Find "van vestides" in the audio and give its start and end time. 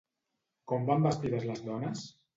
0.89-1.45